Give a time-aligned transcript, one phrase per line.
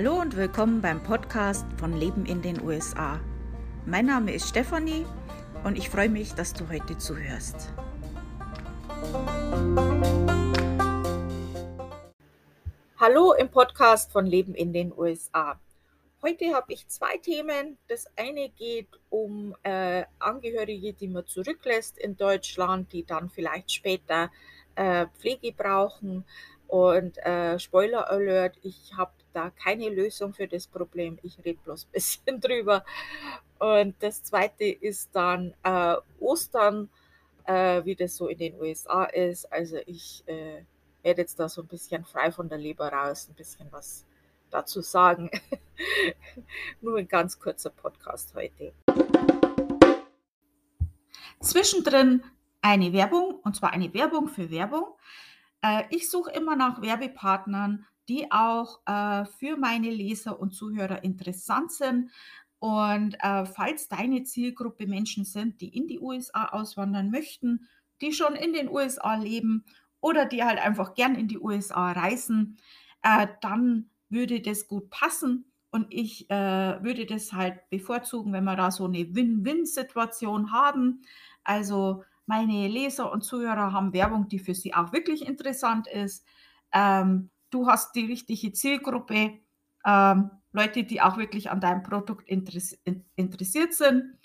[0.00, 3.18] Hallo und willkommen beim Podcast von Leben in den USA.
[3.84, 5.04] Mein Name ist Stefanie
[5.64, 7.74] und ich freue mich, dass du heute zuhörst.
[13.00, 15.58] Hallo im Podcast von Leben in den USA.
[16.22, 17.76] Heute habe ich zwei Themen.
[17.88, 24.30] Das eine geht um äh, Angehörige, die man zurücklässt in Deutschland, die dann vielleicht später
[24.76, 26.24] äh, Pflege brauchen.
[26.68, 31.18] Und äh, Spoiler Alert, ich habe da keine Lösung für das Problem.
[31.22, 32.84] Ich rede bloß ein bisschen drüber.
[33.58, 36.90] Und das zweite ist dann äh, Ostern,
[37.44, 39.50] äh, wie das so in den USA ist.
[39.50, 40.62] Also ich äh,
[41.02, 44.04] werde jetzt da so ein bisschen frei von der Leber raus, ein bisschen was
[44.50, 45.30] dazu sagen.
[46.82, 48.74] Nur ein ganz kurzer Podcast heute.
[51.40, 52.22] Zwischendrin
[52.60, 54.84] eine Werbung, und zwar eine Werbung für Werbung.
[55.62, 61.72] Äh, ich suche immer nach Werbepartnern, die auch äh, für meine Leser und Zuhörer interessant
[61.72, 62.10] sind.
[62.58, 67.68] Und äh, falls deine Zielgruppe Menschen sind, die in die USA auswandern möchten,
[68.00, 69.64] die schon in den USA leben
[70.00, 72.58] oder die halt einfach gern in die USA reisen,
[73.02, 75.52] äh, dann würde das gut passen.
[75.70, 81.02] Und ich äh, würde das halt bevorzugen, wenn wir da so eine Win-Win-Situation haben.
[81.44, 86.24] Also meine Leser und Zuhörer haben Werbung, die für sie auch wirklich interessant ist.
[86.72, 89.38] Ähm, du hast die richtige Zielgruppe,
[89.84, 94.18] ähm, Leute, die auch wirklich an deinem Produkt interessiert sind.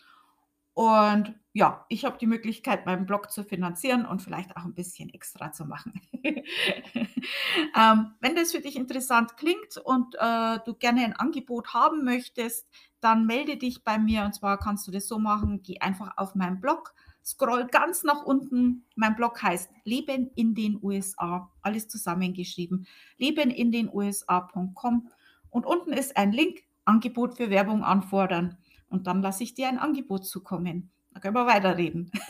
[0.73, 5.09] Und ja, ich habe die Möglichkeit, meinen Blog zu finanzieren und vielleicht auch ein bisschen
[5.09, 5.93] extra zu machen.
[6.23, 12.67] ähm, wenn das für dich interessant klingt und äh, du gerne ein Angebot haben möchtest,
[13.01, 14.25] dann melde dich bei mir.
[14.25, 18.23] Und zwar kannst du das so machen, geh einfach auf meinen Blog, scroll ganz nach
[18.23, 18.85] unten.
[18.95, 25.09] Mein Blog heißt Leben in den USA, alles zusammengeschrieben, leben in den USA.com.
[25.49, 28.57] Und unten ist ein Link, Angebot für Werbung anfordern.
[28.89, 30.91] Und dann lasse ich dir ein Angebot zukommen.
[31.13, 32.11] Da können wir weiterreden.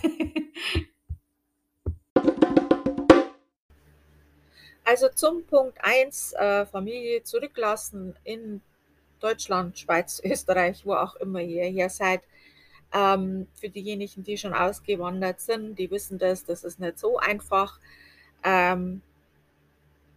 [4.85, 8.61] Also zum Punkt 1, äh, Familie zurücklassen in
[9.19, 12.21] Deutschland, Schweiz, Österreich, wo auch immer ihr hier seid.
[12.93, 17.79] Ähm, für diejenigen, die schon ausgewandert sind, die wissen das, das ist nicht so einfach.
[18.43, 19.01] Ähm,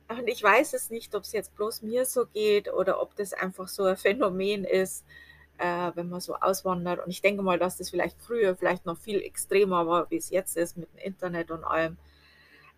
[0.08, 3.32] und ich weiß es nicht, ob es jetzt bloß mir so geht oder ob das
[3.32, 5.04] einfach so ein Phänomen ist,
[5.58, 7.04] äh, wenn man so auswandert.
[7.04, 10.30] Und ich denke mal, dass das vielleicht früher vielleicht noch viel extremer war, wie es
[10.30, 11.96] jetzt ist mit dem Internet und allem.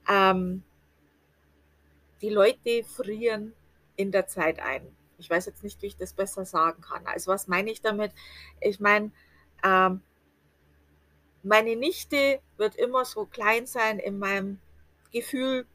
[0.08, 0.62] Ähm,
[2.22, 3.52] die Leute frieren
[3.96, 4.82] in der Zeit ein.
[5.18, 7.06] Ich weiß jetzt nicht, wie ich das besser sagen kann.
[7.06, 8.12] Also was meine ich damit?
[8.60, 9.10] Ich meine,
[9.64, 10.02] ähm,
[11.42, 14.58] meine Nichte wird immer so klein sein in meinem
[15.12, 15.66] Gefühl,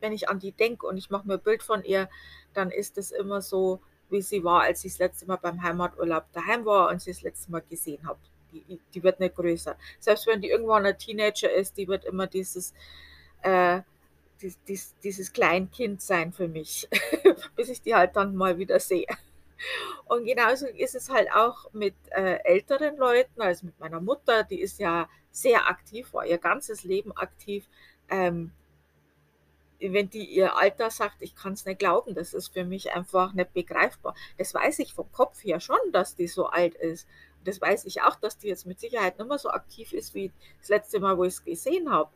[0.00, 2.08] wenn ich an die denke und ich mache mir ein Bild von ihr,
[2.52, 3.80] dann ist es immer so,
[4.10, 7.22] wie sie war, als ich das letzte Mal beim Heimaturlaub daheim war und sie das
[7.22, 8.18] letzte Mal gesehen habe.
[8.52, 9.76] Die, die wird nicht größer.
[9.98, 12.74] Selbst wenn die irgendwann ein Teenager ist, die wird immer dieses,
[13.42, 13.80] äh,
[14.40, 16.88] dies, dies, dieses Kleinkind sein für mich,
[17.56, 19.06] bis ich die halt dann mal wieder sehe.
[20.06, 24.60] Und genauso ist es halt auch mit äh, älteren Leuten, also mit meiner Mutter, die
[24.60, 27.68] ist ja sehr aktiv, war ihr ganzes Leben aktiv.
[28.08, 28.52] Ähm,
[29.80, 33.32] wenn die ihr Alter sagt, ich kann es nicht glauben, das ist für mich einfach
[33.34, 34.14] nicht begreifbar.
[34.38, 37.08] Das weiß ich vom Kopf her schon, dass die so alt ist.
[37.44, 40.32] Das weiß ich auch, dass die jetzt mit Sicherheit nicht mehr so aktiv ist wie
[40.60, 42.10] das letzte Mal, wo ich es gesehen habe.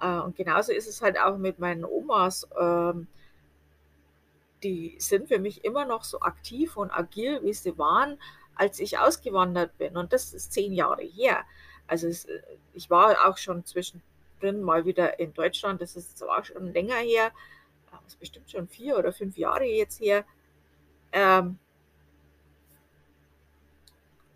[0.00, 2.46] Äh, und genauso ist es halt auch mit meinen Omas.
[2.58, 3.06] Ähm,
[4.62, 8.18] die sind für mich immer noch so aktiv und agil, wie sie waren,
[8.54, 9.96] als ich ausgewandert bin.
[9.96, 11.44] Und das ist zehn Jahre her.
[11.86, 12.26] Also es,
[12.74, 14.02] ich war auch schon zwischen
[14.40, 15.80] bin mal wieder in Deutschland.
[15.80, 17.32] Das ist zwar schon länger her,
[17.90, 20.24] das ist bestimmt schon vier oder fünf Jahre jetzt her.
[21.12, 21.58] Ähm,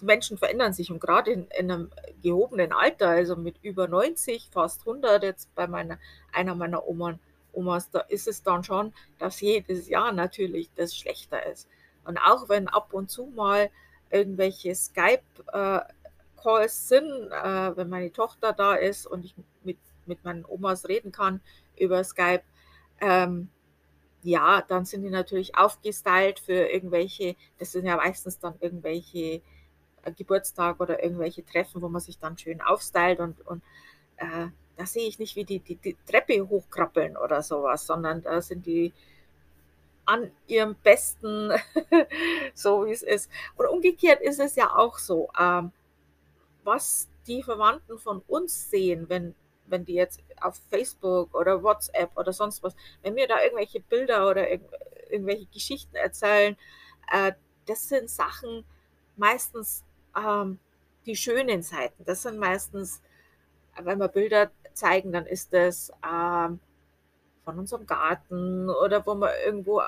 [0.00, 1.90] Menschen verändern sich und gerade in, in, einem
[2.22, 5.98] gehobenen Alter, also mit über 90, fast 100, jetzt bei meiner,
[6.32, 7.20] einer meiner Oman,
[7.52, 11.68] Omas, da ist es dann schon, dass jedes Jahr natürlich das schlechter ist.
[12.04, 13.70] Und auch wenn ab und zu mal
[14.10, 20.88] irgendwelche Skype-Calls sind, äh, wenn meine Tochter da ist und ich mit mit meinen Omas
[20.88, 21.40] reden kann
[21.76, 22.42] über Skype,
[23.00, 23.48] ähm,
[24.22, 29.42] ja, dann sind die natürlich aufgestylt für irgendwelche, das sind ja meistens dann irgendwelche
[30.02, 33.62] äh, Geburtstage oder irgendwelche Treffen, wo man sich dann schön aufstylt und, und
[34.16, 38.40] äh, da sehe ich nicht, wie die, die, die Treppe hochkrabbeln oder sowas, sondern da
[38.40, 38.92] sind die
[40.04, 41.52] an ihrem Besten,
[42.54, 43.30] so wie es ist.
[43.56, 45.72] Und umgekehrt ist es ja auch so, ähm,
[46.64, 49.34] was die Verwandten von uns sehen, wenn
[49.66, 54.28] wenn die jetzt auf Facebook oder WhatsApp oder sonst was, wenn mir da irgendwelche Bilder
[54.28, 54.62] oder irg
[55.10, 56.56] irgendwelche Geschichten erzählen,
[57.10, 57.32] Äh,
[57.66, 58.64] das sind Sachen
[59.16, 59.84] meistens
[60.16, 60.58] ähm,
[61.06, 62.04] die schönen Seiten.
[62.04, 63.02] Das sind meistens,
[63.82, 66.60] wenn wir Bilder zeigen, dann ist das ähm,
[67.44, 69.84] von unserem Garten oder wo wir irgendwo äh,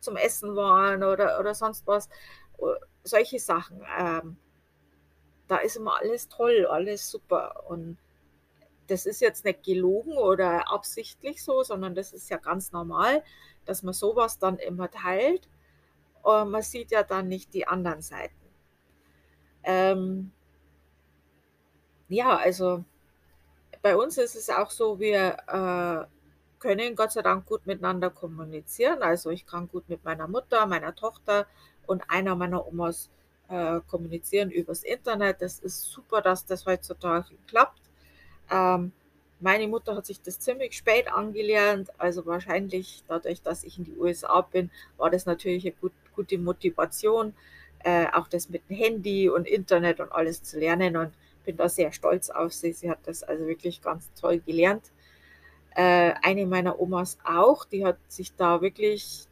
[0.00, 2.08] zum Essen waren oder, oder sonst was.
[3.04, 3.82] Solche Sachen.
[3.98, 4.36] Ähm,
[5.48, 7.64] da ist immer alles toll, alles super.
[7.68, 7.98] Und
[8.88, 13.22] das ist jetzt nicht gelogen oder absichtlich so, sondern das ist ja ganz normal,
[13.64, 15.48] dass man sowas dann immer teilt.
[16.22, 18.34] Und man sieht ja dann nicht die anderen Seiten.
[19.62, 20.32] Ähm,
[22.08, 22.84] ja, also
[23.86, 26.06] bei uns ist es auch so, wir äh,
[26.58, 29.00] können Gott sei Dank gut miteinander kommunizieren.
[29.00, 31.46] Also ich kann gut mit meiner Mutter, meiner Tochter
[31.86, 33.10] und einer meiner Omas
[33.48, 35.40] äh, kommunizieren übers Internet.
[35.40, 37.80] Das ist super, dass das heutzutage klappt.
[38.50, 38.90] Ähm,
[39.38, 43.96] meine Mutter hat sich das ziemlich spät angelernt, also wahrscheinlich dadurch, dass ich in die
[43.96, 47.34] USA bin, war das natürlich eine gut, gute Motivation,
[47.84, 51.12] äh, auch das mit dem Handy und Internet und alles zu lernen und
[51.46, 52.72] bin da sehr stolz auf sie.
[52.72, 54.92] Sie hat das also wirklich ganz toll gelernt.
[55.74, 59.26] Äh, eine meiner Omas auch, die hat sich da wirklich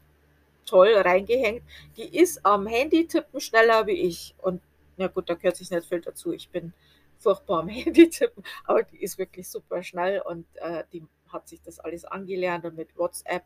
[0.64, 1.62] toll reingehängt.
[1.96, 4.34] Die ist am Handy tippen schneller wie ich.
[4.38, 4.62] Und
[4.96, 6.32] ja gut, da gehört sich nicht viel dazu.
[6.32, 6.72] Ich bin
[7.18, 11.60] furchtbar am Handy tippen, aber die ist wirklich super schnell und äh, die hat sich
[11.62, 13.44] das alles angelernt und mit WhatsApp.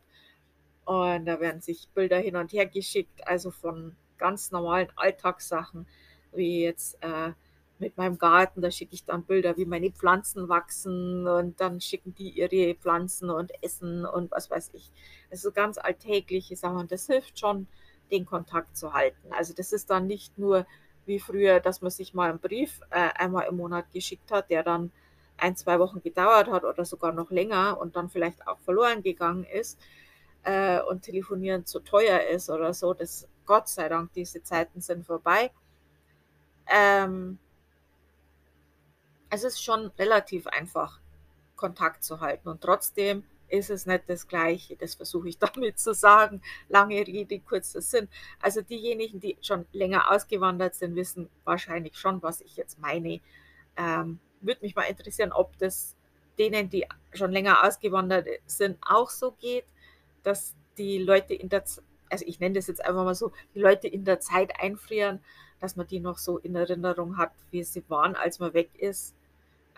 [0.85, 5.87] Und da werden sich Bilder hin und her geschickt, also von ganz normalen Alltagssachen,
[6.31, 7.31] wie jetzt äh,
[7.79, 12.13] mit meinem Garten, da schicke ich dann Bilder, wie meine Pflanzen wachsen und dann schicken
[12.15, 14.91] die ihre Pflanzen und Essen und was weiß ich.
[15.31, 17.67] Also ganz alltägliche Sachen das hilft schon,
[18.11, 19.31] den Kontakt zu halten.
[19.31, 20.65] Also das ist dann nicht nur
[21.05, 24.63] wie früher, dass man sich mal einen Brief äh, einmal im Monat geschickt hat, der
[24.63, 24.91] dann
[25.37, 29.45] ein, zwei Wochen gedauert hat oder sogar noch länger und dann vielleicht auch verloren gegangen
[29.45, 29.79] ist
[30.43, 32.93] äh, und telefonieren zu teuer ist oder so.
[32.93, 35.51] Das Gott sei Dank, diese Zeiten sind vorbei.
[36.67, 37.39] Ähm,
[39.29, 40.99] es ist schon relativ einfach,
[41.55, 42.47] Kontakt zu halten.
[42.47, 44.75] Und trotzdem ist es nicht das Gleiche.
[44.75, 46.41] Das versuche ich damit zu sagen.
[46.69, 48.07] Lange Rede, kurzer Sinn.
[48.41, 53.19] Also diejenigen, die schon länger ausgewandert sind, wissen wahrscheinlich schon, was ich jetzt meine.
[53.75, 55.95] Ähm, Würde mich mal interessieren, ob das
[56.37, 59.65] denen, die schon länger ausgewandert sind, auch so geht,
[60.23, 61.65] dass die Leute in der,
[62.09, 65.19] also ich nenne das jetzt einfach mal so, die Leute in der Zeit einfrieren,
[65.59, 69.13] dass man die noch so in Erinnerung hat, wie sie waren, als man weg ist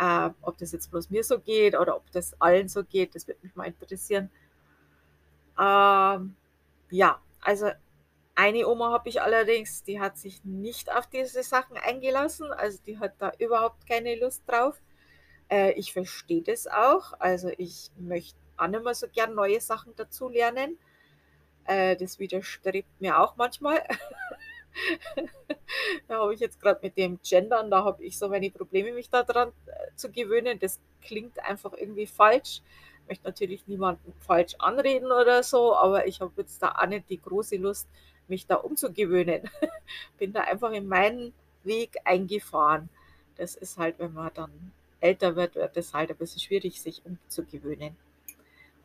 [0.01, 3.27] äh, ob das jetzt bloß mir so geht oder ob das allen so geht, das
[3.27, 4.31] würde mich mal interessieren.
[5.59, 6.35] Ähm,
[6.89, 7.69] ja, also
[8.33, 12.97] eine Oma habe ich allerdings, die hat sich nicht auf diese Sachen eingelassen, also die
[12.97, 14.81] hat da überhaupt keine Lust drauf.
[15.49, 19.95] Äh, ich verstehe das auch, also ich möchte auch nicht mehr so gern neue Sachen
[19.95, 20.79] dazulernen.
[21.65, 23.83] Äh, das widerstrebt mir auch manchmal.
[26.07, 29.09] da habe ich jetzt gerade mit dem Gendern, da habe ich so meine Probleme, mich
[29.09, 30.59] daran äh, zu gewöhnen.
[30.59, 32.61] Das klingt einfach irgendwie falsch.
[33.03, 37.09] Ich möchte natürlich niemanden falsch anreden oder so, aber ich habe jetzt da auch nicht
[37.09, 37.87] die große Lust,
[38.27, 39.49] mich da umzugewöhnen.
[40.17, 41.33] Bin da einfach in meinen
[41.63, 42.89] Weg eingefahren.
[43.35, 47.01] Das ist halt, wenn man dann älter wird, wird es halt ein bisschen schwierig, sich
[47.05, 47.95] umzugewöhnen.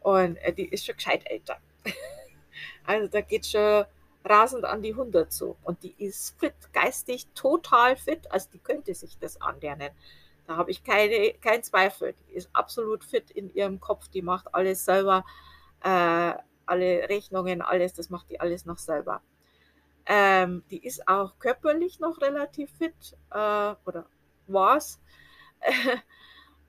[0.01, 1.59] Und äh, die ist schon gescheit älter.
[2.87, 3.85] also da geht schon
[4.25, 5.57] rasend an die 100 zu.
[5.63, 8.31] Und die ist fit, geistig total fit.
[8.31, 9.91] Also die könnte sich das anlernen.
[10.47, 12.15] Da habe ich keine, keinen Zweifel.
[12.29, 14.09] Die ist absolut fit in ihrem Kopf.
[14.09, 15.25] Die macht alles selber.
[15.83, 16.35] Äh,
[16.67, 19.23] alle Rechnungen, alles, das macht die alles noch selber.
[20.07, 23.17] Ähm, die ist auch körperlich noch relativ fit.
[23.31, 24.07] Äh, oder
[24.47, 25.01] war's.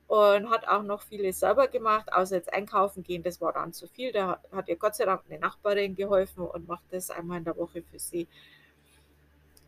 [0.08, 3.88] und hat auch noch vieles selber gemacht, außer jetzt einkaufen gehen, das war dann zu
[3.88, 4.12] viel.
[4.12, 7.58] Da hat ihr Gott sei Dank eine Nachbarin geholfen und macht das einmal in der
[7.58, 8.28] Woche für sie.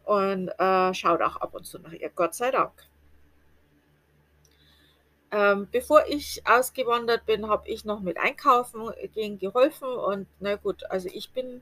[0.06, 2.72] Und äh, schaut auch ab und zu nach ihr, Gott sei Dank.
[5.31, 10.83] Ähm, bevor ich ausgewandert bin, habe ich noch mit Einkaufen gehen geholfen und na gut,
[10.89, 11.62] also ich bin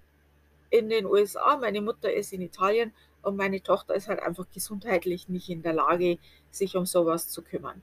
[0.69, 5.27] in den USA, meine Mutter ist in Italien und meine Tochter ist halt einfach gesundheitlich
[5.27, 6.17] nicht in der Lage,
[6.49, 7.81] sich um sowas zu kümmern.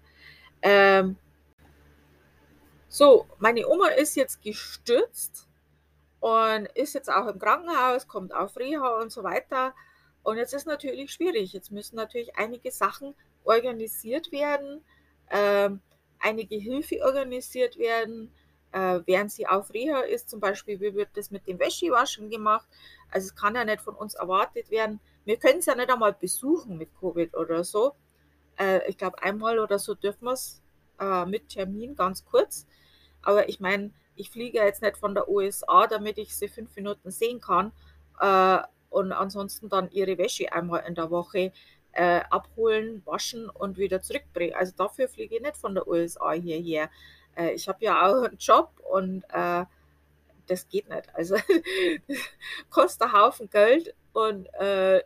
[0.63, 1.17] Ähm,
[2.89, 5.49] so, meine Oma ist jetzt gestürzt
[6.21, 9.75] und ist jetzt auch im Krankenhaus, kommt auf Reha und so weiter.
[10.23, 11.53] Und jetzt ist natürlich schwierig.
[11.53, 13.15] Jetzt müssen natürlich einige Sachen
[13.45, 14.83] organisiert werden,
[15.31, 15.81] ähm,
[16.19, 18.33] einige Hilfe organisiert werden,
[18.73, 20.29] äh, während sie auf Reha ist.
[20.31, 22.67] Zum Beispiel, wie wird das mit dem Wäschewaschen gemacht?
[23.11, 25.01] Also es kann ja nicht von uns erwartet werden.
[25.25, 27.95] Wir können es ja nicht einmal besuchen mit Covid oder so.
[28.59, 30.63] Äh, ich glaube, einmal oder so dürfen wir es
[31.01, 32.67] äh, mit Termin, ganz kurz.
[33.23, 37.11] Aber ich meine, ich fliege jetzt nicht von der USA, damit ich sie fünf Minuten
[37.11, 37.73] sehen kann.
[38.21, 38.59] Äh,
[38.91, 41.53] und ansonsten dann ihre Wäsche einmal in der Woche
[41.95, 44.55] äh, abholen, waschen und wieder zurückbringen.
[44.55, 46.91] Also dafür fliege ich nicht von der USA hierher.
[47.37, 49.65] Äh, ich habe ja auch einen Job und äh,
[50.47, 51.15] das geht nicht.
[51.15, 51.37] Also
[52.71, 55.03] kostet einen Haufen Geld und äh,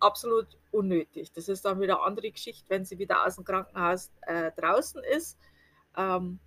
[0.00, 1.32] absolut unnötig.
[1.32, 5.02] Das ist dann wieder eine andere Geschichte, wenn sie wieder aus dem Krankenhaus äh, draußen
[5.04, 5.38] ist.
[5.96, 6.38] Ähm,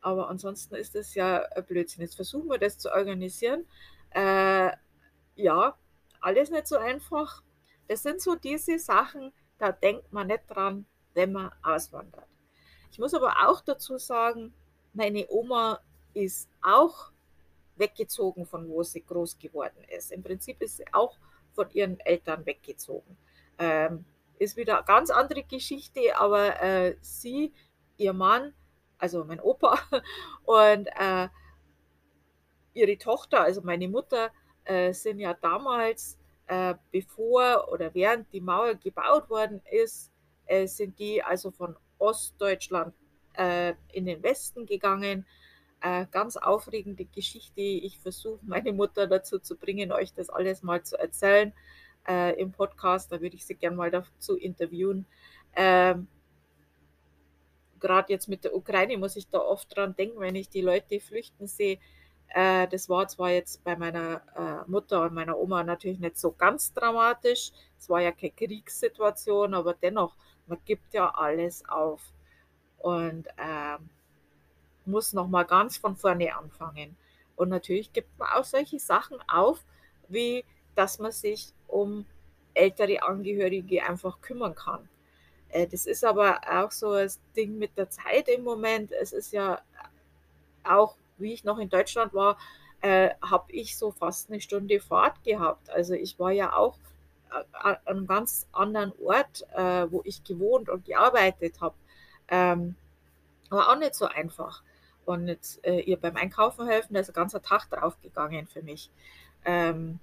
[0.00, 2.02] aber ansonsten ist das ja Blödsinn.
[2.02, 3.66] Jetzt versuchen wir das zu organisieren.
[4.10, 4.70] Äh,
[5.34, 5.76] ja,
[6.20, 7.42] alles nicht so einfach.
[7.88, 12.28] Das sind so diese Sachen, da denkt man nicht dran, wenn man auswandert.
[12.90, 14.54] Ich muss aber auch dazu sagen,
[14.92, 15.80] meine Oma
[16.14, 17.10] ist auch
[17.76, 20.12] weggezogen, von wo sie groß geworden ist.
[20.12, 21.18] Im Prinzip ist sie auch
[21.54, 23.16] von ihren Eltern weggezogen.
[23.58, 24.04] Ähm,
[24.38, 27.52] ist wieder eine ganz andere Geschichte, aber äh, sie,
[27.96, 28.54] ihr Mann,
[28.98, 29.78] also mein Opa
[30.44, 31.28] und äh,
[32.74, 34.30] ihre Tochter, also meine Mutter,
[34.64, 40.12] äh, sind ja damals, äh, bevor oder während die Mauer gebaut worden ist,
[40.46, 42.94] äh, sind die also von Ostdeutschland
[43.34, 45.26] äh, in den Westen gegangen
[45.80, 47.60] äh, ganz aufregende Geschichte.
[47.60, 51.52] Ich versuche meine Mutter dazu zu bringen, euch das alles mal zu erzählen
[52.08, 53.12] äh, im Podcast.
[53.12, 55.06] Da würde ich sie gerne mal dazu interviewen.
[55.54, 56.08] Ähm,
[57.78, 60.98] Gerade jetzt mit der Ukraine muss ich da oft dran denken, wenn ich die Leute
[60.98, 61.78] flüchten sehe.
[62.28, 66.32] Äh, das war zwar jetzt bei meiner äh, Mutter und meiner Oma natürlich nicht so
[66.32, 67.52] ganz dramatisch.
[67.78, 70.14] Es war ja keine Kriegssituation, aber dennoch,
[70.46, 72.00] man gibt ja alles auf.
[72.78, 73.88] Und ähm,
[74.84, 76.96] muss nochmal ganz von vorne anfangen.
[77.36, 79.64] Und natürlich gibt man auch solche Sachen auf,
[80.08, 80.44] wie
[80.76, 82.06] dass man sich um
[82.54, 84.88] ältere Angehörige einfach kümmern kann.
[85.48, 88.92] Äh, das ist aber auch so ein Ding mit der Zeit im Moment.
[88.92, 89.60] Es ist ja
[90.64, 92.38] auch, wie ich noch in Deutschland war,
[92.82, 95.70] äh, habe ich so fast eine Stunde Fahrt gehabt.
[95.70, 96.78] Also ich war ja auch
[97.30, 101.74] äh, an einem ganz anderen Ort, äh, wo ich gewohnt und gearbeitet habe.
[102.28, 102.76] Ähm,
[103.50, 104.62] war auch nicht so einfach
[105.06, 108.90] und jetzt, äh, ihr beim Einkaufen helfen, da ist ein ganzer Tag draufgegangen für mich.
[109.44, 110.00] Ähm,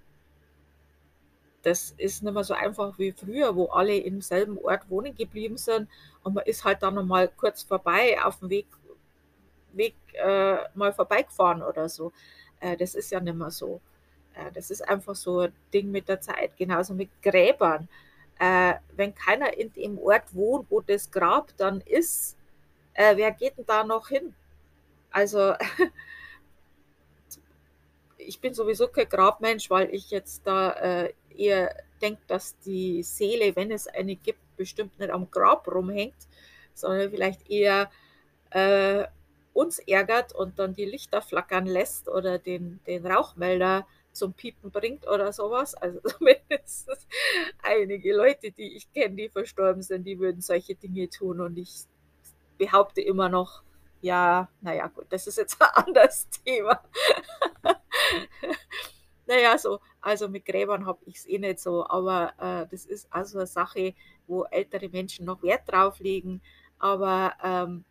[1.62, 5.58] das ist nicht mehr so einfach wie früher, wo alle im selben Ort wohnen geblieben
[5.58, 5.90] sind
[6.24, 8.68] und man ist halt dann nochmal kurz vorbei auf dem Weg,
[9.74, 12.12] Weg äh, mal vorbeigefahren oder so.
[12.60, 13.82] Äh, das ist ja nicht mehr so.
[14.34, 17.88] Äh, das ist einfach so ein Ding mit der Zeit, genauso mit Gräbern.
[18.40, 22.38] Äh, wenn keiner in dem Ort wohnt, wo das Grab dann ist,
[22.94, 24.34] äh, wer geht denn da noch hin?
[25.12, 25.54] Also
[28.18, 33.56] ich bin sowieso kein Grabmensch, weil ich jetzt da äh, eher denke, dass die Seele,
[33.56, 36.28] wenn es eine gibt, bestimmt nicht am Grab rumhängt,
[36.74, 37.90] sondern vielleicht eher
[38.52, 39.06] äh,
[39.54, 45.08] uns ärgert und dann die Lichter flackern lässt oder den, den Rauchmelder zum Piepen bringt
[45.08, 45.76] oder sowas.
[45.76, 46.90] Also zumindest
[47.62, 51.86] einige Leute, die ich kenne, die verstorben sind, die würden solche Dinge tun und ich
[52.58, 53.64] behaupte immer noch,
[54.02, 56.82] ja, naja, gut, das ist jetzt ein anderes Thema.
[59.26, 63.08] naja, so, also mit Gräbern habe ich es eh nicht so, aber äh, das ist
[63.12, 63.94] also eine Sache,
[64.28, 66.42] wo ältere Menschen noch Wert drauf legen.
[66.80, 67.86] Aber ähm,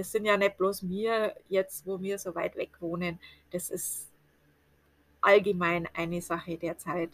[0.00, 3.20] das sind ja nicht bloß wir jetzt, wo wir so weit weg wohnen.
[3.50, 4.08] Das ist
[5.20, 7.10] allgemein eine Sache der Zeit.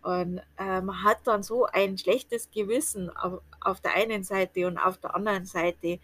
[0.00, 4.78] Und äh, man hat dann so ein schlechtes Gewissen auf, auf der einen Seite und
[4.78, 5.98] auf der anderen Seite,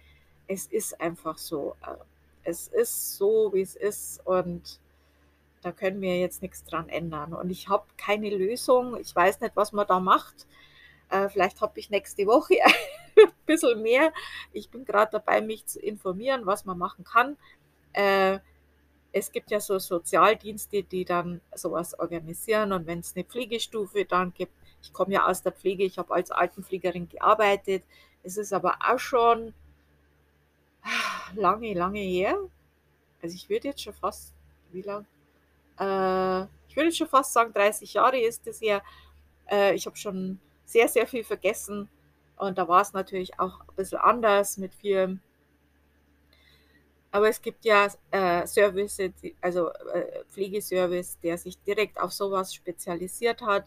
[0.48, 1.76] es ist einfach so.
[1.86, 1.94] Äh,
[2.42, 4.80] es ist so, wie es ist und
[5.62, 7.34] da können wir jetzt nichts dran ändern.
[7.34, 8.96] Und ich habe keine Lösung.
[8.96, 10.48] Ich weiß nicht, was man da macht.
[11.08, 12.56] Äh, vielleicht habe ich nächste Woche
[13.26, 14.12] ein bisschen mehr.
[14.52, 17.36] Ich bin gerade dabei, mich zu informieren, was man machen kann.
[17.92, 18.38] Äh,
[19.12, 22.72] es gibt ja so Sozialdienste, die dann sowas organisieren.
[22.72, 26.14] Und wenn es eine Pflegestufe dann gibt, ich komme ja aus der Pflege, ich habe
[26.14, 27.82] als Altenpflegerin gearbeitet.
[28.22, 29.54] Es ist aber auch schon
[31.34, 32.38] lange, lange her.
[33.22, 34.32] Also ich würde jetzt schon fast,
[34.72, 35.06] wie lang?
[35.78, 38.82] Äh, ich würde schon fast sagen, 30 Jahre ist es her.
[39.50, 41.88] Äh, ich habe schon sehr, sehr viel vergessen.
[42.40, 45.20] Und da war es natürlich auch ein bisschen anders mit vielen.
[47.10, 48.98] Aber es gibt ja äh, Service,
[49.42, 53.66] also äh, Pflegeservice, der sich direkt auf sowas spezialisiert hat,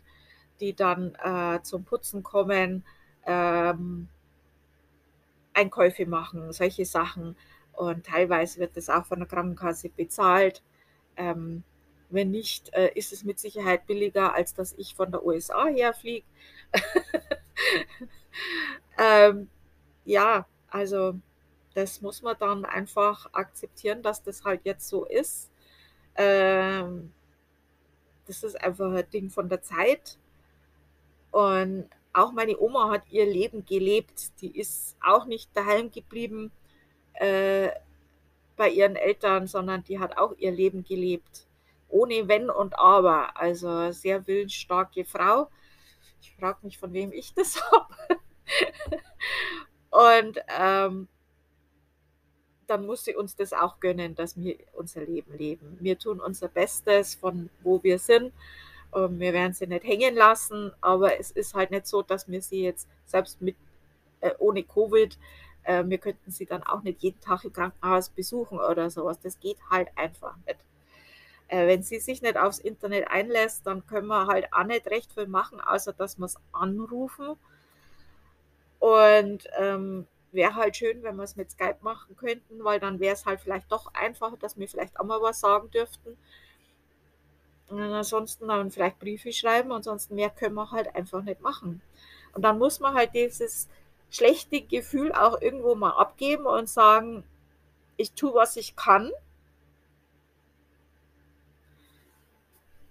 [0.59, 2.83] die dann äh, zum Putzen kommen,
[3.27, 4.07] ähm,
[5.53, 7.35] Einkäufe machen, solche Sachen.
[7.73, 10.63] Und teilweise wird das auch von der Krankenkasse bezahlt.
[11.15, 11.63] Ähm,
[12.09, 16.25] wenn nicht, äh, ist es mit Sicherheit billiger, als dass ich von der USA herfliege.
[18.97, 19.49] ähm,
[20.05, 21.15] ja, also
[21.73, 25.49] das muss man dann einfach akzeptieren, dass das halt jetzt so ist.
[26.15, 27.11] Ähm,
[28.27, 30.17] das ist einfach ein Ding von der Zeit.
[31.31, 34.39] Und auch meine Oma hat ihr Leben gelebt.
[34.41, 36.51] Die ist auch nicht daheim geblieben
[37.13, 37.69] äh,
[38.55, 41.47] bei ihren Eltern, sondern die hat auch ihr Leben gelebt.
[41.89, 43.35] Ohne Wenn und Aber.
[43.35, 45.49] Also sehr willensstarke Frau.
[46.23, 48.19] Ich frage mich, von wem ich das habe.
[49.89, 51.07] und ähm,
[52.67, 55.77] dann muss sie uns das auch gönnen, dass wir unser Leben leben.
[55.81, 58.33] Wir tun unser Bestes von wo wir sind.
[58.95, 62.41] Ähm, wir werden sie nicht hängen lassen, aber es ist halt nicht so, dass wir
[62.41, 63.57] sie jetzt selbst mit
[64.21, 65.17] äh, ohne Covid,
[65.63, 69.19] äh, wir könnten sie dann auch nicht jeden Tag im Krankenhaus besuchen oder sowas.
[69.19, 70.59] Das geht halt einfach nicht.
[71.53, 75.13] Äh, wenn sie sich nicht aufs Internet einlässt, dann können wir halt auch nicht recht
[75.13, 77.35] viel machen, außer dass wir es anrufen.
[78.79, 83.13] Und ähm, wäre halt schön, wenn wir es mit Skype machen könnten, weil dann wäre
[83.13, 86.17] es halt vielleicht doch einfacher, dass wir vielleicht auch mal was sagen dürften.
[87.67, 91.83] Und ansonsten dann vielleicht Briefe schreiben, ansonsten mehr können wir halt einfach nicht machen.
[92.33, 93.69] Und dann muss man halt dieses
[94.09, 97.23] schlechte Gefühl auch irgendwo mal abgeben und sagen,
[97.95, 99.11] ich tue, was ich kann.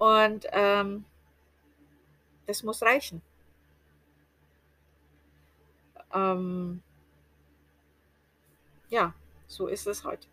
[0.02, 1.04] Und ähm,
[2.47, 3.23] das muss reichen.
[6.12, 6.82] Ähm,
[8.88, 9.14] ja,
[9.47, 10.26] so ist es halt.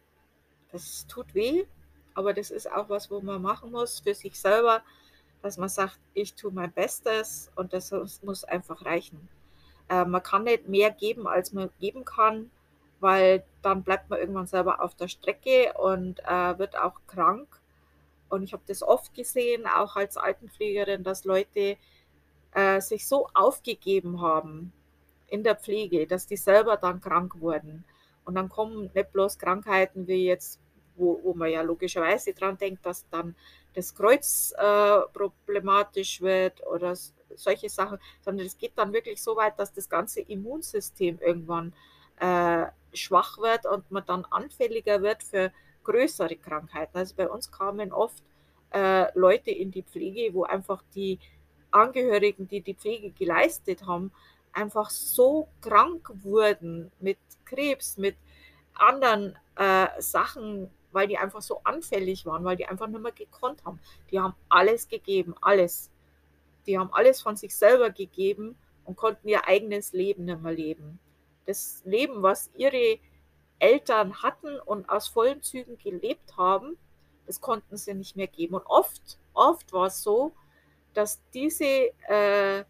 [0.71, 1.67] Das tut weh,
[2.15, 4.81] aber das ist auch was, wo man machen muss für sich selber,
[5.43, 7.91] dass man sagt, ich tue mein Bestes und das
[8.23, 9.29] muss einfach reichen.
[9.88, 12.49] Äh, man kann nicht mehr geben, als man geben kann,
[13.01, 17.58] weil dann bleibt man irgendwann selber auf der Strecke und äh, wird auch krank.
[18.29, 21.77] Und ich habe das oft gesehen, auch als Altenpflegerin, dass Leute
[22.53, 24.71] äh, sich so aufgegeben haben
[25.27, 27.83] in der Pflege, dass die selber dann krank wurden.
[28.25, 30.59] Und dann kommen nicht bloß Krankheiten wie jetzt,
[30.95, 33.36] wo, wo man ja logischerweise dran denkt, dass dann
[33.74, 36.95] das Kreuz äh, problematisch wird oder
[37.36, 41.73] solche Sachen, sondern es geht dann wirklich so weit, dass das ganze Immunsystem irgendwann
[42.19, 45.51] äh, schwach wird und man dann anfälliger wird für
[45.83, 46.97] größere Krankheiten.
[46.97, 48.23] Also bei uns kamen oft
[48.71, 51.19] äh, Leute in die Pflege, wo einfach die
[51.71, 54.11] Angehörigen, die die Pflege geleistet haben,
[54.53, 58.15] einfach so krank wurden mit Krebs, mit
[58.73, 63.63] anderen äh, Sachen, weil die einfach so anfällig waren, weil die einfach nicht mehr gekonnt
[63.65, 63.79] haben.
[64.11, 65.91] Die haben alles gegeben, alles.
[66.65, 70.99] Die haben alles von sich selber gegeben und konnten ihr eigenes Leben nicht mehr leben.
[71.45, 72.99] Das Leben, was ihre
[73.60, 76.78] Eltern hatten und aus vollen Zügen gelebt haben,
[77.28, 78.56] das konnten sie nicht mehr geben.
[78.56, 80.32] Und oft, oft war es so,
[80.93, 82.63] dass diese äh,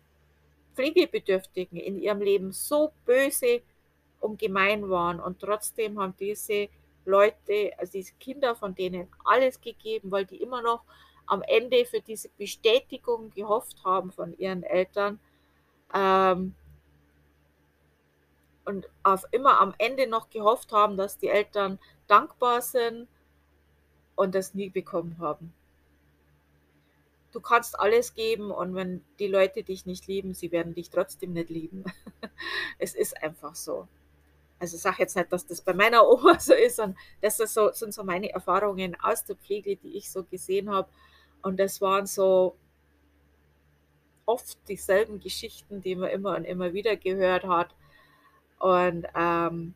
[0.75, 3.61] Pflegebedürftigen in ihrem Leben so böse
[4.19, 5.19] und gemein waren.
[5.19, 6.69] Und trotzdem haben diese
[7.05, 10.83] Leute, also diese Kinder von denen alles gegeben, weil die immer noch
[11.25, 15.19] am Ende für diese Bestätigung gehofft haben von ihren Eltern.
[15.93, 16.55] Ähm,
[18.69, 23.07] und auf immer am Ende noch gehofft haben, dass die Eltern dankbar sind
[24.15, 25.53] und das nie bekommen haben
[27.31, 31.33] du kannst alles geben und wenn die Leute dich nicht lieben, sie werden dich trotzdem
[31.33, 31.83] nicht lieben.
[32.79, 33.87] es ist einfach so.
[34.59, 37.71] Also ich sage jetzt nicht, dass das bei meiner Oma so ist, sondern das so,
[37.71, 40.89] sind so meine Erfahrungen aus der Pflege, die ich so gesehen habe.
[41.41, 42.55] Und das waren so
[44.25, 47.73] oft dieselben Geschichten, die man immer und immer wieder gehört hat.
[48.59, 49.73] Und ähm,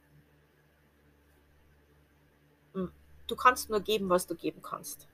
[3.28, 5.08] du kannst nur geben, was du geben kannst.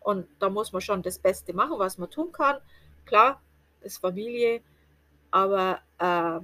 [0.00, 2.58] Und da muss man schon das Beste machen, was man tun kann.
[3.04, 3.40] Klar,
[3.80, 4.62] ist Familie,
[5.30, 6.40] aber äh,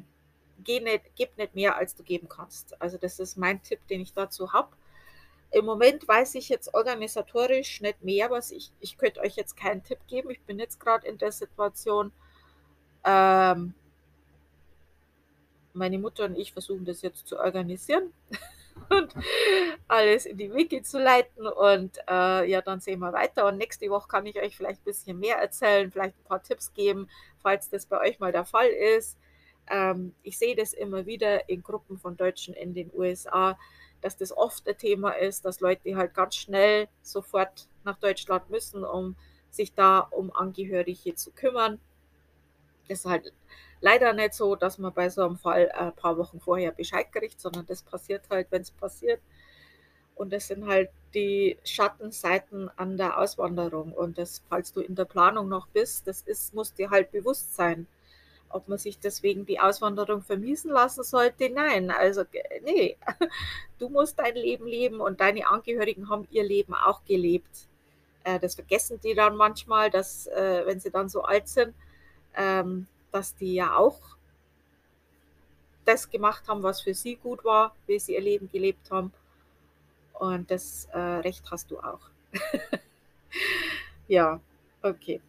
[0.65, 2.81] geh nicht, gib nicht mehr, als du geben kannst.
[2.81, 4.69] Also das ist mein Tipp, den ich dazu habe.
[5.53, 9.85] Im Moment weiß ich jetzt organisatorisch nicht mehr, was ich, ich könnte euch jetzt keinen
[9.85, 10.31] Tipp geben.
[10.31, 12.11] Ich bin jetzt gerade in der Situation,
[13.05, 13.75] ähm,
[15.75, 18.13] meine Mutter und ich versuchen das jetzt zu organisieren.
[18.89, 19.15] und
[19.89, 21.47] alles in die Wiki zu leiten.
[21.47, 23.47] Und äh, ja, dann sehen wir weiter.
[23.47, 26.73] Und nächste Woche kann ich euch vielleicht ein bisschen mehr erzählen, vielleicht ein paar Tipps
[26.75, 27.09] geben,
[27.43, 29.19] falls das bei euch mal der Fall ist.
[29.71, 33.59] Ähm, ich sehe das immer wieder in Gruppen von Deutschen in den USA,
[34.01, 38.85] dass das oft ein Thema ist, dass Leute halt ganz schnell sofort nach Deutschland müssen,
[38.85, 39.17] um
[39.51, 41.79] sich da um Angehörige zu kümmern.
[42.89, 43.33] Das ist halt
[43.83, 47.41] leider nicht so, dass man bei so einem Fall ein paar Wochen vorher Bescheid kriegt,
[47.41, 49.21] sondern das passiert halt, wenn es passiert.
[50.15, 53.93] Und das sind halt die Schattenseiten an der Auswanderung.
[53.93, 57.55] Und das, falls du in der Planung noch bist, das ist, muss dir halt bewusst
[57.55, 57.87] sein.
[58.49, 61.51] Ob man sich deswegen die Auswanderung vermiesen lassen sollte?
[61.51, 62.23] Nein, also
[62.63, 62.97] nee.
[63.79, 67.67] Du musst dein Leben leben und deine Angehörigen haben ihr Leben auch gelebt.
[68.23, 71.75] Äh, das vergessen die dann manchmal, dass, äh, wenn sie dann so alt sind,
[72.37, 74.01] ähm, dass die ja auch
[75.85, 79.13] das gemacht haben, was für sie gut war, wie sie ihr Leben gelebt haben.
[80.15, 82.01] Und das äh, Recht hast du auch.
[84.09, 84.41] ja,
[84.83, 85.21] okay.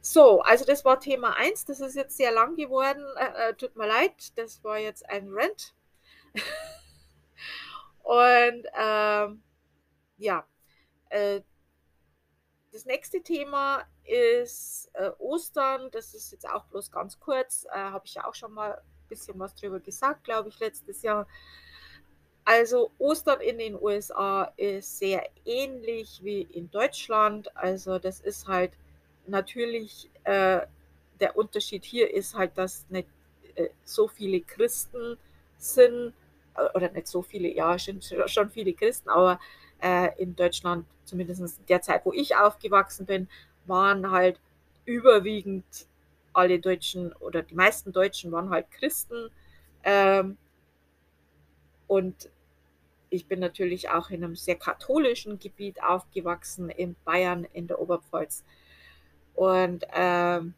[0.00, 1.64] So, also das war Thema 1.
[1.64, 3.04] Das ist jetzt sehr lang geworden.
[3.16, 5.74] Äh, äh, tut mir leid, das war jetzt ein Rant.
[8.02, 9.42] Und ähm,
[10.18, 10.44] ja,
[11.08, 11.40] äh,
[12.76, 15.88] das nächste Thema ist äh, Ostern.
[15.92, 17.66] Das ist jetzt auch bloß ganz kurz.
[17.72, 21.00] Äh, Habe ich ja auch schon mal ein bisschen was drüber gesagt, glaube ich, letztes
[21.00, 21.26] Jahr.
[22.44, 27.56] Also Ostern in den USA ist sehr ähnlich wie in Deutschland.
[27.56, 28.72] Also das ist halt
[29.26, 30.60] natürlich, äh,
[31.18, 33.08] der Unterschied hier ist halt, dass nicht
[33.54, 35.16] äh, so viele Christen
[35.56, 36.12] sind,
[36.56, 39.40] äh, oder nicht so viele, ja, schon, schon viele Christen, aber
[39.80, 43.28] äh, in Deutschland, zumindest in der Zeit, wo ich aufgewachsen bin,
[43.66, 44.40] waren halt
[44.84, 45.64] überwiegend
[46.32, 49.30] alle Deutschen oder die meisten Deutschen waren halt Christen.
[49.82, 50.36] Ähm,
[51.86, 52.30] und
[53.10, 58.44] ich bin natürlich auch in einem sehr katholischen Gebiet aufgewachsen, in Bayern, in der Oberpfalz.
[59.34, 60.54] Und ähm,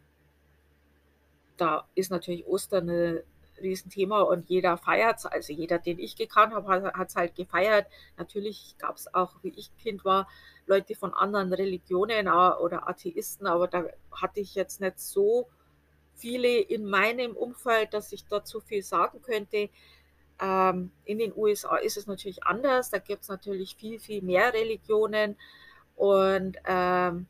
[1.57, 3.21] da ist natürlich Ostern ein
[3.61, 5.27] Riesenthema und jeder feiert es.
[5.27, 7.87] Also jeder, den ich gekannt habe, hat es halt gefeiert.
[8.17, 10.29] Natürlich gab es auch, wie ich Kind war,
[10.67, 15.49] Leute von anderen Religionen oder Atheisten, aber da hatte ich jetzt nicht so
[16.15, 19.71] viele in meinem Umfeld, dass ich dazu viel sagen könnte.
[20.41, 22.91] Ähm, in den USA ist es natürlich anders.
[22.91, 25.37] Da gibt es natürlich viel, viel mehr Religionen.
[25.97, 27.27] Und ähm,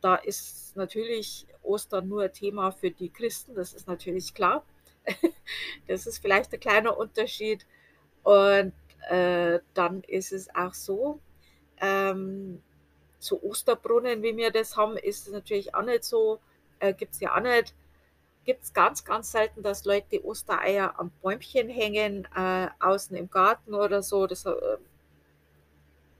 [0.00, 4.64] da ist natürlich Ostern nur Thema für die Christen, das ist natürlich klar.
[5.88, 7.66] das ist vielleicht ein kleiner Unterschied.
[8.22, 8.72] Und
[9.08, 11.20] äh, dann ist es auch so,
[11.80, 12.62] ähm,
[13.18, 16.40] so Osterbrunnen, wie wir das haben, ist es natürlich auch nicht so,
[16.78, 17.74] äh, gibt es ja auch nicht
[18.44, 23.74] gibt es ganz, ganz selten, dass Leute Ostereier am Bäumchen hängen, äh, außen im Garten
[23.74, 24.26] oder so.
[24.26, 24.54] Das äh,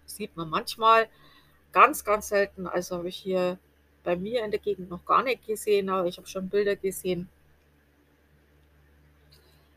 [0.07, 1.09] sieht man manchmal.
[1.72, 2.66] Ganz, ganz selten.
[2.66, 3.59] Also habe ich hier
[4.05, 7.29] bei mir in der Gegend noch gar nicht gesehen, aber ich habe schon Bilder gesehen.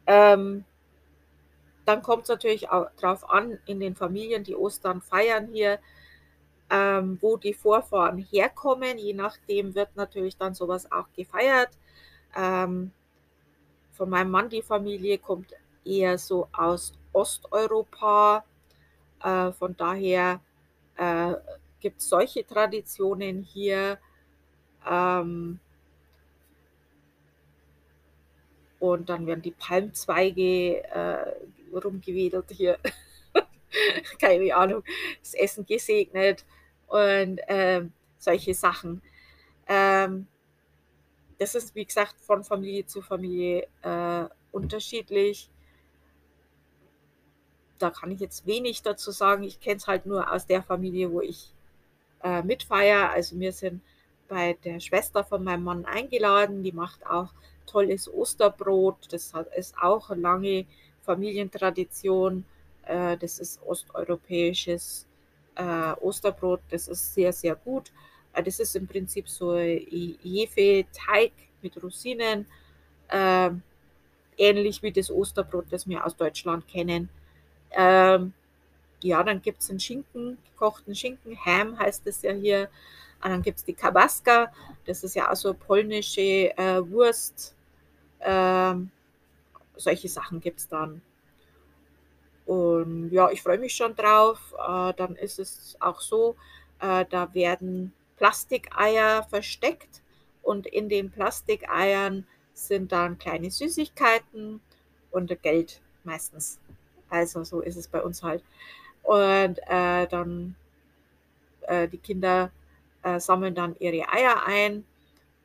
[0.07, 0.65] Ähm,
[1.85, 5.79] dann kommt es natürlich auch darauf an, in den Familien, die Ostern feiern hier,
[6.69, 8.97] ähm, wo die Vorfahren herkommen.
[8.97, 11.69] Je nachdem wird natürlich dann sowas auch gefeiert.
[12.35, 12.91] Ähm,
[13.91, 15.53] von meinem Mann, die Familie kommt
[15.85, 18.43] eher so aus Osteuropa.
[19.21, 20.39] Äh, von daher
[20.97, 21.33] äh,
[21.79, 23.99] gibt es solche Traditionen hier.
[24.89, 25.59] Ähm,
[28.83, 31.35] und dann werden die Palmzweige äh,
[31.73, 32.77] rumgewedelt hier.
[34.19, 34.83] Keine Ahnung,
[35.21, 36.43] das Essen gesegnet
[36.87, 39.01] und ähm, solche Sachen.
[39.69, 40.27] Ähm,
[41.39, 45.49] das ist, wie gesagt, von Familie zu Familie äh, unterschiedlich.
[47.79, 49.43] Da kann ich jetzt wenig dazu sagen.
[49.43, 51.53] Ich kenne es halt nur aus der Familie, wo ich
[52.21, 53.11] äh, mitfeiere.
[53.11, 53.81] Also wir sind
[54.27, 56.63] bei der Schwester von meinem Mann eingeladen.
[56.63, 57.31] Die macht auch
[57.65, 59.11] tolles Osterbrot.
[59.11, 60.65] Das ist auch eine lange
[61.01, 62.45] Familientradition.
[62.85, 65.05] Äh, das ist osteuropäisches
[65.55, 66.61] äh, Osterbrot.
[66.69, 67.91] Das ist sehr, sehr gut.
[68.33, 72.45] Äh, das ist im Prinzip so Hefeteig mit Rosinen,
[73.09, 73.49] äh,
[74.37, 77.09] ähnlich wie das Osterbrot, das wir aus Deutschland kennen.
[77.71, 78.33] Ähm,
[79.01, 82.69] ja, dann gibt es einen Schinken, gekochten Schinken, Ham heißt es ja hier.
[83.23, 84.51] Und dann gibt es die Kabaska,
[84.85, 87.55] das ist ja auch so polnische äh, Wurst.
[88.19, 88.91] Ähm,
[89.77, 91.01] solche Sachen gibt es dann.
[92.45, 94.53] Und ja, ich freue mich schon drauf.
[94.59, 96.35] Äh, dann ist es auch so,
[96.79, 100.01] äh, da werden Plastikeier versteckt
[100.41, 104.59] und in den Plastikeiern sind dann kleine Süßigkeiten
[105.11, 106.59] und Geld meistens.
[107.09, 108.43] Also so ist es bei uns halt.
[109.03, 110.55] Und äh, dann
[111.61, 112.51] äh, die Kinder
[113.03, 114.85] äh, sammeln dann ihre Eier ein.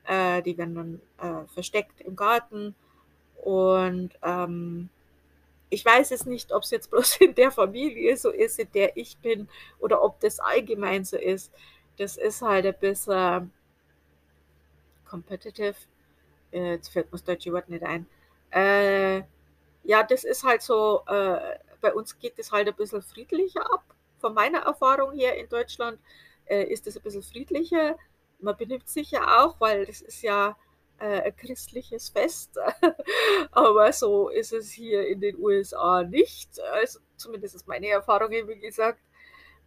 [0.04, 2.74] Äh, die werden dann äh, versteckt im Garten.
[3.42, 4.88] Und ähm,
[5.70, 8.96] ich weiß es nicht, ob es jetzt bloß in der Familie so ist, in der
[8.96, 11.52] ich bin, oder ob das allgemein so ist
[11.98, 13.52] das ist halt ein bisschen
[15.04, 15.74] competitive.
[16.52, 18.06] Äh, jetzt fällt mir das deutsche Wort nicht ein.
[18.50, 19.18] Äh,
[19.84, 23.84] ja, das ist halt so, äh, bei uns geht es halt ein bisschen friedlicher ab.
[24.20, 25.98] Von meiner Erfahrung hier in Deutschland
[26.48, 27.96] äh, ist es ein bisschen friedlicher.
[28.40, 30.56] Man benimmt sich ja auch, weil das ist ja
[30.98, 32.58] äh, ein christliches Fest.
[33.52, 36.60] Aber so ist es hier in den USA nicht.
[36.60, 39.00] Also zumindest ist meine Erfahrung, wie gesagt.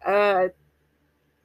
[0.00, 0.50] Äh,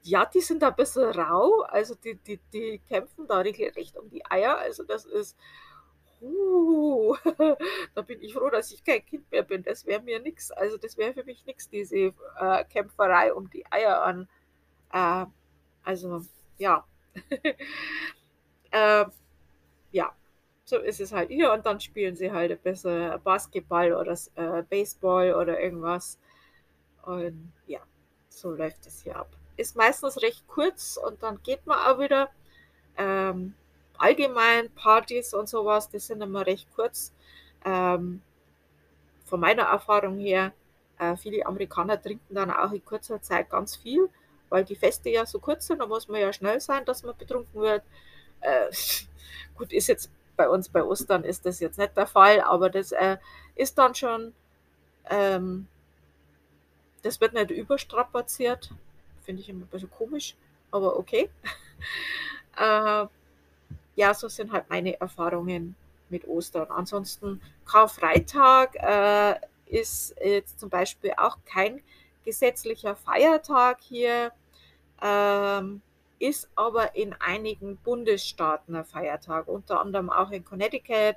[0.03, 4.09] Ja, die sind da 'n bisschen rau, also die die die kämpfen da regelrecht um
[4.09, 4.57] die Eier.
[4.57, 5.37] Also, das ist
[6.21, 7.15] hu,
[7.95, 9.63] da bin ich froh, dass ich kein Kind mehr bin.
[9.63, 10.51] Das wäre mir nix.
[10.51, 11.97] Also, das wäre für mich nix, diese,
[12.39, 14.29] äh, Kämpferei um die Eier an
[14.91, 15.25] äh,
[15.83, 16.21] also,
[16.57, 16.85] ja.
[18.71, 19.11] Ähm,
[19.91, 20.11] ja,
[20.65, 25.33] so ist es halt hier und dann spielen sie halt bisschen Basketball oder äh, Baseball
[25.35, 26.19] oder irgendwas.
[27.03, 27.79] Und ja,
[28.29, 29.29] so läuft es hier ab.
[29.55, 32.29] Ist meistens recht kurz und dann geht man auch wieder.
[32.97, 33.53] Ähm,
[33.97, 37.13] allgemein Partys und so was, die sind immer recht kurz.
[37.65, 38.21] Ähm,
[39.25, 40.51] von meiner Erfahrung her,
[40.99, 44.09] äh, viele Amerikaner trinken dann auch in kurzer Zeit ganz viel,
[44.49, 47.17] weil die Feste ja so kurz sind, da muss man ja schnell sein, dass man
[47.17, 47.83] betrunken wird.
[48.41, 48.67] Äh,
[49.57, 52.91] gut, ist jetzt bei uns bei Ostern ist das jetzt nicht der Fall, aber das,
[52.93, 53.17] äh,
[53.55, 54.33] ist dann schon
[55.09, 55.67] ähm
[57.03, 58.71] das wird nicht überstrapaziert.
[59.23, 60.35] Finde ich immer 'n bisschen komisch,
[60.71, 61.29] aber okay.
[62.59, 63.07] Äh,
[63.95, 65.75] ja, so sind halt meine Erfahrungen
[66.09, 66.71] mit Ostern.
[66.71, 69.35] Ansonsten Karfreitag, äh,
[69.67, 71.81] ist jetzt zum Beispiel auch kein
[72.27, 74.33] gesetzlicher Feiertag hier,
[75.01, 75.81] ähm,
[76.19, 81.15] ist aber in einigen Bundesstaaten 'n Feiertag, unter anderem auch in Connecticut,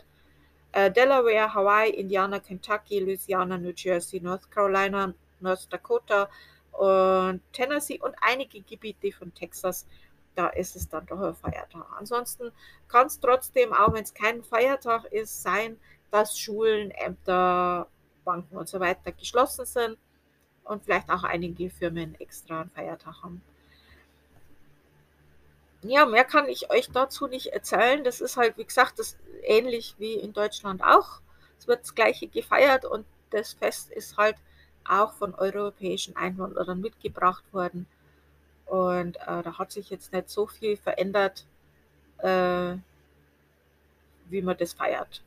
[0.73, 6.29] äh, Delaware, Hawaii, Indiana, Kentucky, Louisiana, New Jersey, North Carolina, North Dakota
[6.73, 9.87] und Tennessee und einige Gebiete von Texas.
[10.37, 11.87] Da ist es dann doch 'n Feiertag.
[11.99, 12.53] Ansonsten
[12.89, 15.77] kann's trotzdem, auch wenn's kein Feiertag ist, sein,
[16.13, 17.89] dass Schulen, Ämter,
[18.25, 19.99] Banken und so weiter geschlossen sind
[20.65, 23.43] und vielleicht auch einige Firmen extra 'n Feiertag haben.
[25.83, 28.05] Ja, mehr kann ich euch dazu nicht erzählen.
[28.05, 31.21] Das ist halt, wie gesagt, das ähnlich wie in Deutschland auch.
[31.59, 34.37] Es wird das Gleiche gefeiert und das Fest ist halt
[34.87, 37.87] auch von europäischen Einwanderern mitgebracht worden.
[38.67, 41.47] Und, äh, da hat sich jetzt nicht so viel verändert,
[42.19, 42.77] äh
[44.29, 45.23] wie man das feiert.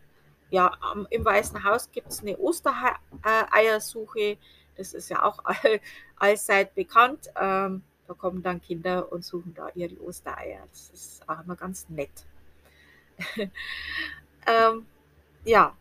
[0.52, 2.94] Ja, am im Weißen Haus gibt's 'ne Osterhei
[3.26, 4.38] äh, Eiersuche.
[4.78, 5.80] Das ist ja auch all
[6.18, 7.30] allseit bekannt.
[7.40, 10.62] Ähm, da kommen dann Kinder und suchen da ihre Ostereier.
[10.72, 12.12] Das ist auch immer ganz nett.
[14.48, 14.86] Ähm,
[15.46, 15.76] ja,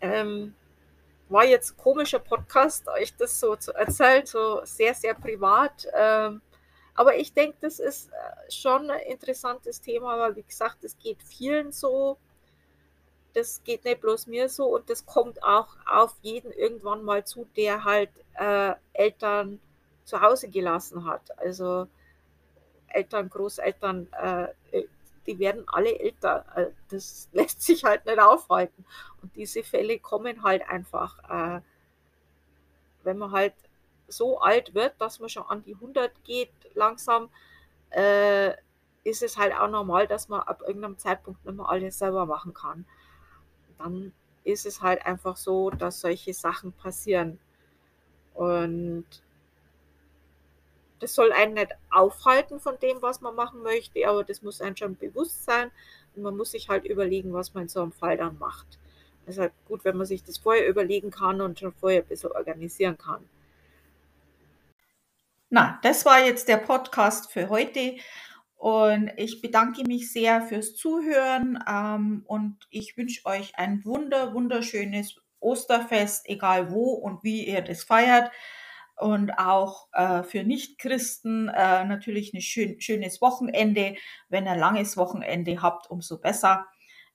[0.00, 0.54] ähm,
[1.28, 5.88] war jetzt komischer Podcast, euch das so zu erzählen, so sehr, sehr privat.
[5.94, 6.42] Ähm,
[6.94, 11.22] aber ich denke, das ist, äh, schon 'n interessantes Thema, weil wie gesagt, es geht
[11.22, 12.18] vielen so.
[13.36, 17.46] Das geht nicht bloß mir so und das kommt auch auf jeden irgendwann mal zu,
[17.56, 19.60] der halt, äh, Eltern
[20.04, 21.38] zu Hause gelassen hat.
[21.38, 21.86] Also,
[22.88, 24.48] Eltern, Großeltern, äh,
[25.26, 26.46] die werden alle älter.
[26.54, 28.86] Äh, das lässt sich halt nicht aufhalten.
[29.20, 31.18] Und diese Fälle kommen halt einfach,
[31.58, 31.60] äh
[33.06, 33.54] wenn man halt
[34.08, 37.30] so alt wird, dass man schon an die 100 geht langsam,
[37.90, 38.50] äh,
[39.04, 42.52] ist es halt auch normal, dass man ab irgendeinem Zeitpunkt nicht mehr alles selber machen
[42.52, 42.84] kann.
[43.78, 44.12] Dann
[44.44, 47.38] ist es halt einfach so, dass solche Sachen passieren.
[48.34, 49.06] Und
[51.00, 54.76] das soll einen nicht aufhalten von dem, was man machen möchte, aber das muss einem
[54.76, 55.70] schon bewusst sein
[56.14, 58.78] und man muss sich halt überlegen, was man in so 'nem Fall dann macht.
[59.26, 62.32] Ist halt gut, wenn man sich das vorher überlegen kann und schon vorher ein bisschen
[62.32, 63.28] organisieren kann.
[65.50, 67.96] Na, das war jetzt der Podcast für heute
[68.56, 75.16] und ich bedanke mich sehr fürs Zuhören, ähm, und ich wünsche euch ein wunder wunderschönes
[75.40, 78.30] Osterfest, egal wo und wie ihr das feiert.
[78.98, 83.96] Und auch, äh, für Nichtchristen, äh, natürlich 'ne schön schönes Wochenende.
[84.30, 86.66] Wenn ihr langes Wochenende habt, umso besser.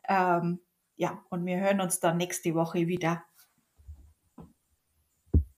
[0.08, 0.60] Ähm,
[0.98, 3.24] ja, und wir hören uns dann nächste Woche wieder.